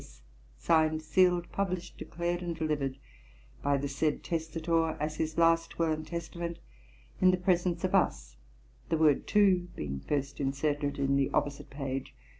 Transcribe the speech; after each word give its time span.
S.) 0.01 0.23
'Signed, 0.57 0.99
scaled, 1.03 1.51
published, 1.51 1.99
declared, 1.99 2.41
and 2.41 2.55
delivered, 2.55 2.97
by 3.61 3.77
the 3.77 3.87
said 3.87 4.23
testator, 4.23 4.97
as 4.99 5.17
his 5.17 5.37
last 5.37 5.77
will 5.77 5.91
and 5.91 6.07
testament, 6.07 6.57
in 7.21 7.29
the 7.29 7.37
presence 7.37 7.83
of 7.83 7.93
us, 7.93 8.35
the 8.89 8.97
word 8.97 9.27
two 9.27 9.67
being 9.75 9.99
first 9.99 10.39
inserted 10.39 10.97
in 10.97 11.17
the 11.17 11.29
opposite 11.35 11.69
page. 11.69 12.15